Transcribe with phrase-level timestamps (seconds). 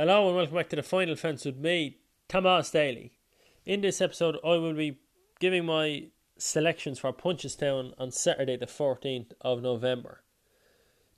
[0.00, 1.98] Hello and welcome back to the final fence with me,
[2.28, 3.18] Thomas Daly.
[3.66, 5.00] In this episode, I will be
[5.40, 10.22] giving my selections for Punchestown on Saturday, the 14th of November.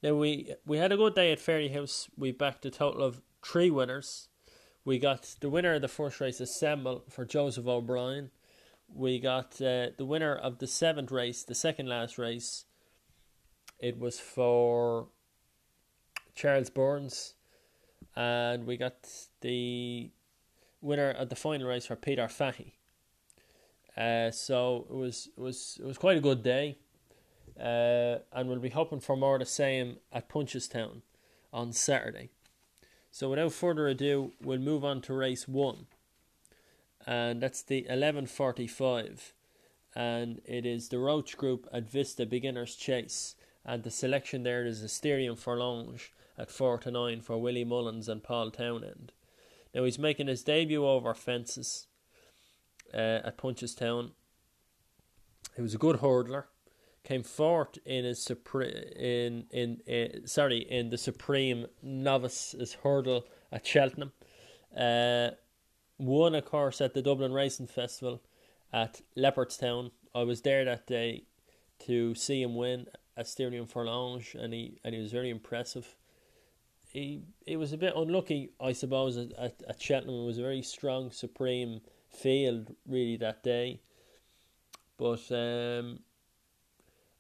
[0.03, 2.09] Now, we we had a good day at Fairyhouse.
[2.17, 4.29] We backed a total of three winners.
[4.83, 8.31] We got the winner of the first race, Assemble, for Joseph O'Brien.
[8.89, 12.65] We got uh, the winner of the seventh race, the second last race.
[13.79, 15.09] It was for
[16.35, 17.35] Charles Byrnes
[18.17, 19.09] and we got
[19.41, 20.11] the
[20.81, 22.73] winner of the final race for Peter Fahy.
[23.97, 26.79] Uh, so it was it was it was quite a good day,
[27.59, 31.03] uh, and we'll be hoping for more of the same at Punchestown
[31.53, 32.31] on Saturday.
[33.11, 35.87] So without further ado, we'll move on to race one,
[37.07, 39.35] and that's the eleven forty five,
[39.95, 44.83] and it is the Roach Group at Vista Beginners Chase, and the selection there is
[44.83, 49.13] Asterion Forlonge at 4 to 9 for Willie Mullins and Paul Townend.
[49.75, 51.87] Now he's making his debut over fences
[52.93, 54.13] uh, at Punchestown.
[55.57, 56.45] He was a good hurdler.
[57.03, 63.67] Came fourth in his supreme in in uh, sorry in the supreme novices hurdle at
[63.67, 64.13] Cheltenham.
[64.77, 65.31] Uh,
[65.99, 68.21] won a course at the Dublin Racing Festival
[68.71, 69.93] at Leopardstown.
[70.15, 71.25] I was there that day
[71.87, 75.97] to see him win at Asterion Forlonge, and he and he was very impressive
[76.91, 80.23] he he was a bit unlucky, I suppose, at, at, at Cheltenham.
[80.23, 83.81] It was a very strong, supreme field really that day.
[84.99, 86.01] But um,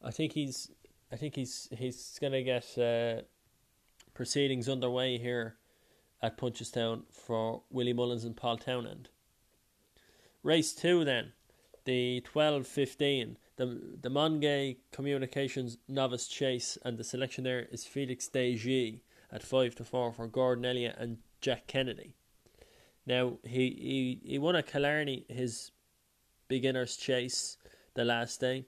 [0.03, 0.71] I think he's
[1.13, 3.23] I think he's he's gonna get uh,
[4.13, 5.57] proceedings underway here
[6.21, 9.09] at Punchestown for Willie Mullins and Paul Townend.
[10.43, 11.33] Race two then,
[11.85, 13.39] the twelve fifteen.
[13.57, 19.01] The the Mongay Communications Novice Chase and the selection there is Felix Desjy
[19.31, 22.15] at five to four for Gordon Elliott and Jack Kennedy.
[23.07, 25.73] Now he he, he won a Killarney his
[26.49, 27.57] beginners chase
[27.95, 28.67] the last day.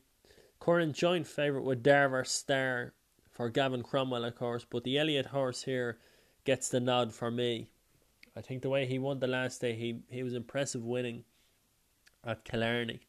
[0.61, 2.95] Current joint favourite with Darver Star
[3.31, 5.99] for Gavin Cromwell, of course, but the Elliott horse here
[6.45, 7.71] gets the nod for me.
[8.37, 11.25] I think the way he won the last day, he, he was impressive winning
[12.25, 13.01] at Killarney.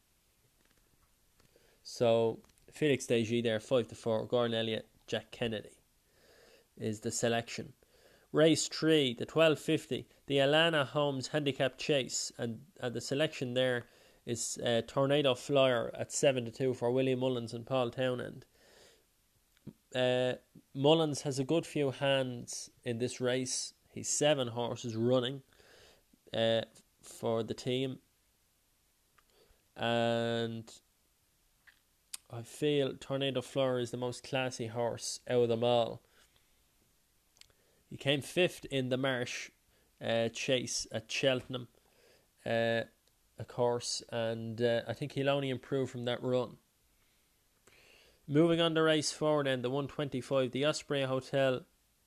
[1.84, 2.40] So
[2.72, 4.25] Felix Desjy there, five to four.
[4.25, 5.78] Gordon Elliott, Jack Kennedy
[6.78, 7.73] is the selection.
[8.31, 13.85] Race 3, the 1250, the Alanna Homes Handicap Chase, and, and the selection there
[14.25, 18.46] is uh, Tornado Flyer at 7 to 2 for William Mullins and Paul Townend.
[19.94, 20.34] Uh,
[20.73, 23.73] Mullins has a good few hands in this race.
[23.94, 25.44] He's seven horses running
[26.34, 26.62] uh,
[27.03, 28.00] for the team.
[29.75, 30.72] And
[32.31, 36.01] I feel Tornado Flyer is the most classy horse out of them all.
[37.89, 39.51] He came fifth in the Marsh
[40.03, 41.67] uh, chase at Cheltenham,
[42.45, 42.81] uh,
[43.38, 46.57] of course, and uh, I think he'll only improve from that run.
[48.28, 51.61] Moving on to race four, then the 125, the Osprey Hotel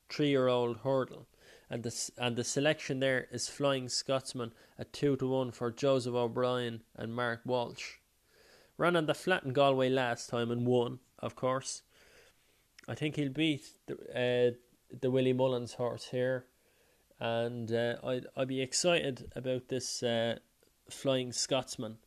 [0.09, 1.27] three year old hurdle.
[1.69, 6.15] And the, and the selection there is Flying Scotsman at 2 to 1 for Joseph
[6.15, 7.95] O'Brien and Mark Walsh.
[8.79, 11.83] Ran on the flat in Galway last time and won, of course.
[12.89, 16.45] I think he'll beat the, uh, the Willie Mullins horse here,
[17.19, 20.39] and uh, I'd I'd be excited about this uh,
[20.89, 21.99] Flying Scotsman.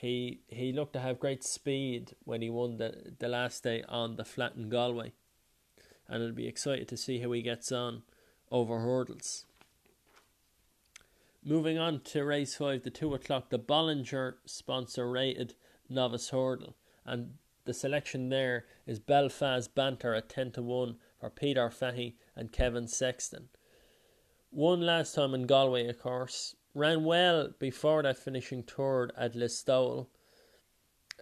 [0.00, 4.16] He he looked to have great speed when he won the the last day on
[4.16, 5.12] the flat in Galway,
[6.06, 8.02] and I'd be excited to see how he gets on
[8.50, 9.44] over hurdles.
[11.44, 15.54] Moving on to race five, the two o'clock, the Bollinger sponsor rated
[15.88, 16.76] novice hurdle,
[17.06, 22.52] and the selection there is Belfast Banter at ten to one for Peter Fahy and
[22.52, 23.48] Kevin Sexton.
[24.50, 26.54] Won last time in Galway, of course.
[26.74, 30.06] Ran well before that, finishing third at Listowel.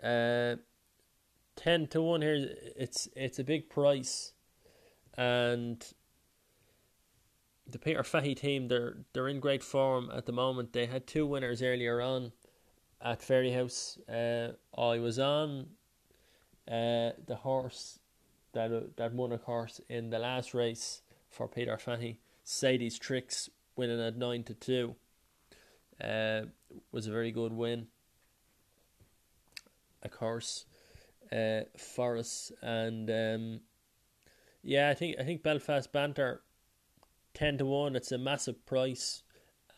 [0.03, 0.56] Uh,
[1.56, 2.54] ten to one here.
[2.76, 4.32] It's it's a big price,
[5.16, 5.84] and
[7.69, 10.73] the Peter Fahy team they're they're in great form at the moment.
[10.73, 12.32] They had two winners earlier on
[13.02, 13.99] at Fairyhouse.
[14.08, 15.67] Uh, I was on
[16.69, 17.99] uh, the horse
[18.52, 22.19] that that won a course in the last race for Peter Fahy.
[22.44, 24.94] Sadie's Tricks winning at nine to two.
[26.02, 26.43] Uh,
[26.93, 27.88] was a very good win.
[30.02, 30.67] Of course,
[31.32, 33.61] uh, Forest and um,
[34.62, 36.43] yeah, I think I think Belfast Banter
[37.37, 37.94] ten to one.
[37.94, 39.23] It's a massive price,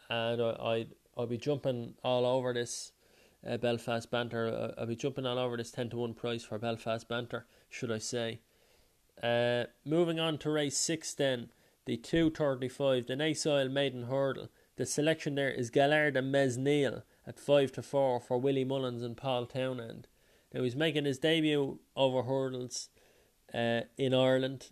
[0.09, 2.93] and I I I'll be jumping all over this
[3.47, 4.75] uh, Belfast Banter.
[4.79, 7.99] I'll be jumping all over this ten to one price for Belfast Banter, should I
[7.99, 8.41] say?
[9.23, 11.51] Uh, moving on to race six, then
[11.89, 14.49] the 235, the Nice Oil Maiden Hurdle.
[14.77, 19.17] The selection there is Gaillard du Mesnil at 5 to 4 for Willie Mullins and
[19.17, 20.07] Paul Townend.
[20.53, 22.91] Now he's making his debut over hurdles
[23.55, 24.69] uh, in Ireland.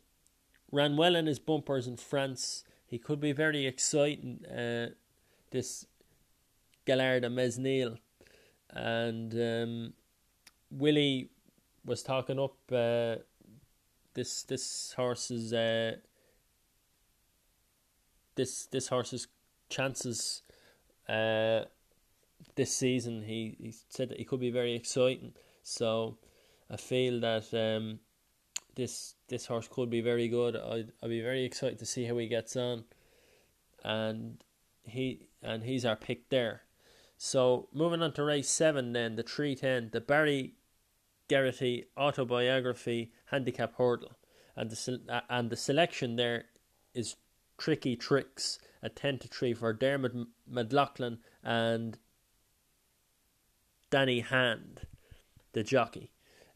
[0.70, 2.64] Ran well in his bumpers in France.
[2.98, 4.90] Could be very exciting, uh,
[5.50, 5.86] this
[6.84, 7.98] Gaillard du Mesnil.
[8.70, 9.92] And um,
[10.70, 11.30] Willie
[11.84, 13.16] was talking up uh,
[14.14, 15.96] this this horse's uh,
[18.34, 19.28] this this horse's
[19.68, 20.42] chances
[21.08, 21.62] uh,
[22.54, 23.22] this season.
[23.22, 25.32] He he said that he could be very exciting.
[25.62, 26.18] So
[26.70, 28.00] I feel that um,
[28.76, 30.54] this this horse could be very good.
[30.54, 32.84] I'd I'd be very excited to see how he gets on,
[33.82, 34.44] and
[34.84, 36.62] he and he's our pick there.
[37.18, 40.54] So moving on to race seven, then the three ten, the Barry
[41.28, 44.16] Geraghty autobiography handicap hurdle,
[44.54, 46.44] and the and the selection there
[46.94, 47.16] is
[47.58, 50.12] tricky tricks at ten to three for Dermot
[50.48, 51.98] McLoughlin and
[53.90, 54.82] Danny Hand,
[55.52, 56.12] the jockey.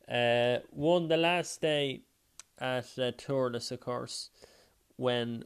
[0.06, 2.02] Uh, won the last day
[2.60, 4.30] at uh, Thurles, of course,
[4.96, 5.44] when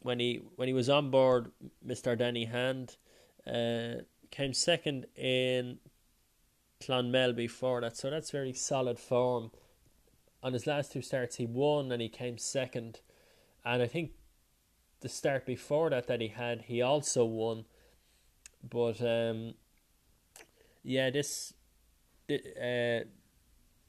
[0.00, 1.50] when he when he was on board,
[1.82, 2.96] Mister Danny Hand
[3.46, 5.78] uh, came second in
[6.80, 9.50] Clonmel before that, so that's very solid form.
[10.42, 13.00] On his last two starts, he won and he came second,
[13.64, 14.12] and I think
[15.00, 17.64] the start before that that he had, he also won.
[18.68, 19.54] But um,
[20.82, 21.54] yeah, this
[22.30, 23.04] uh,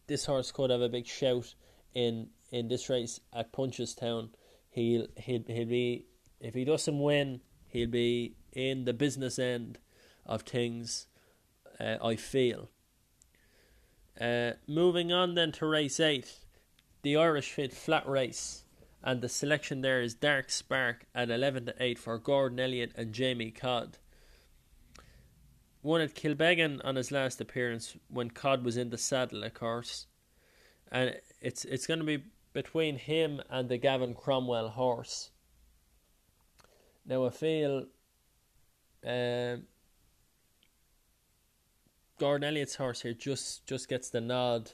[0.07, 1.55] this horse could have a big shout
[1.93, 4.29] in in this race at Punchestown.
[4.69, 6.05] He'll he'll he'll be
[6.39, 9.79] if he doesn't win, he'll be in the business end
[10.25, 11.07] of things.
[11.79, 12.69] Uh, I feel.
[14.21, 16.31] Uh, moving on then to race eight,
[17.01, 18.63] the Irish Field Flat Race,
[19.03, 23.11] and the selection there is Dark Spark at eleven to eight for Gordon Elliott and
[23.11, 23.97] Jamie Codd.
[25.81, 30.05] Won at Kilbeggan on his last appearance when Codd was in the saddle, of course,
[30.91, 32.23] and it's it's going to be
[32.53, 35.31] between him and the Gavin Cromwell horse.
[37.05, 37.85] Now I feel.
[39.05, 39.63] Um,
[42.19, 44.71] Gordon Elliott's horse here just just gets the nod.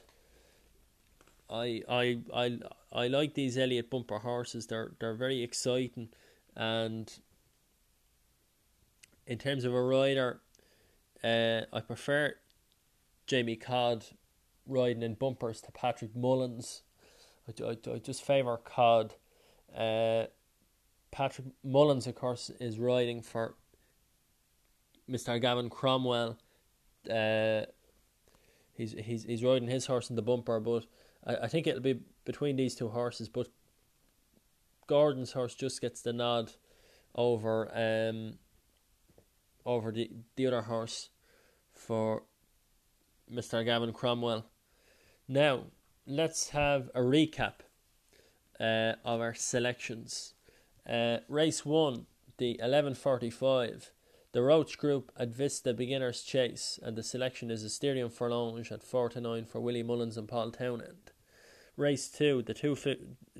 [1.48, 2.58] I I I
[2.92, 4.66] I like these Elliott bumper horses.
[4.66, 6.10] They're they're very exciting,
[6.54, 7.12] and
[9.26, 10.40] in terms of a rider,
[11.24, 12.34] uh, I prefer
[13.26, 14.06] Jamie Codd
[14.66, 16.82] riding in bumpers to Patrick Mullins.
[17.48, 19.14] I, I, I just favour Codd.
[19.76, 20.24] Uh,
[21.10, 23.54] Patrick Mullins, of course, is riding for
[25.08, 25.40] Mr.
[25.40, 26.38] Gavin Cromwell
[27.08, 27.62] uh,
[28.72, 30.84] he's he's he's riding his horse in the bumper, but
[31.26, 33.28] I, I think it'll be between these two horses.
[33.28, 33.48] But
[34.86, 36.52] Gordon's horse just gets the nod
[37.14, 38.38] over um
[39.64, 41.10] over the the other horse
[41.72, 42.24] for
[43.32, 43.64] Mr.
[43.64, 44.44] Gavin Cromwell.
[45.28, 45.66] Now
[46.10, 47.60] let's have a recap
[48.58, 50.34] uh, of our selections.
[50.88, 52.06] Uh, race one,
[52.38, 53.92] the eleven forty five.
[54.32, 59.08] The Roach Group at Vista Beginner's Chase, and the selection is Asterion Forlonge at 4
[59.08, 61.10] to 9 for Willie Mullins and Paul Townend.
[61.76, 62.76] Race 2, the two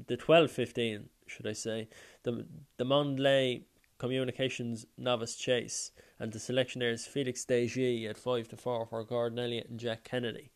[0.08, 1.86] the 12 15, should I say,
[2.24, 2.44] the,
[2.76, 3.62] the Mondlay
[3.98, 9.04] Communications Novice Chase, and the selection there is Felix Desjy at 5 to 4 for
[9.04, 10.50] Gordon Elliott and Jack Kennedy.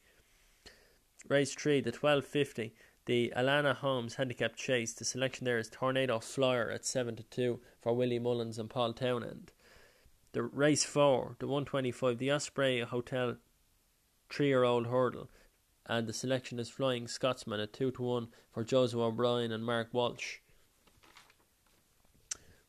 [1.26, 2.74] Race 3, the 1250,
[3.06, 7.60] the Alanna Homes Handicap Chase, the selection there is Tornado Flyer at 7 to 2
[7.80, 9.52] for Willie Mullins and Paul Townend.
[10.32, 13.36] The race four, the 125, the Osprey Hotel
[14.28, 15.30] three year old hurdle,
[15.86, 19.90] and the selection is Flying Scotsman at 2 to 1 for Joseph O'Brien and Mark
[19.92, 20.38] Walsh.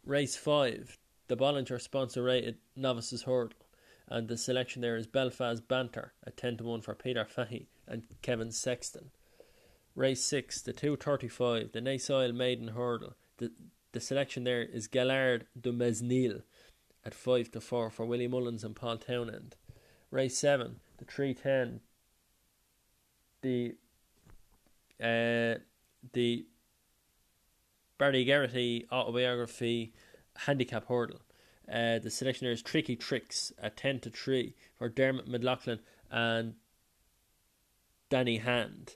[0.05, 0.97] Race 5,
[1.27, 3.57] the Bollinger sponsor rated Novices Hurdle,
[4.07, 8.03] and the selection there is Belfast Banter at 10 to 1 for Peter Fahy and
[8.21, 9.11] Kevin Sexton.
[9.95, 13.51] Race 6, the 235, the Nice Oil Maiden Hurdle, the,
[13.93, 16.43] the selection there is Gaillard du Mesnil
[17.05, 19.55] at 5 to 4 for Willie Mullins and Paul Townend.
[20.11, 21.79] Race 7, the 310,
[23.41, 23.75] the
[25.01, 25.59] uh,
[26.13, 26.45] the
[27.97, 29.93] Barry Geraghty autobiography
[30.35, 31.21] handicap hurdle.
[31.71, 35.79] Uh, the selection is Tricky Tricks at 10 to 3 for Dermot McLoughlin
[36.11, 36.55] and
[38.09, 38.95] Danny Hand.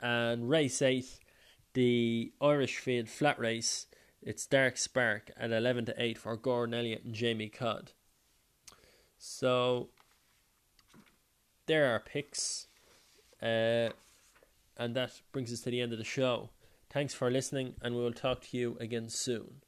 [0.00, 1.04] And race 8,
[1.74, 3.86] the Irish Field flat race
[4.22, 7.92] it's Dark Spark at 11 to 8 for Gordon Elliott and Jamie Codd.
[9.16, 9.88] So
[11.66, 12.66] there are picks.
[13.40, 13.90] Uh,
[14.76, 16.50] and that brings us to the end of the show.
[16.90, 19.62] Thanks for listening, and we will talk to you again soon.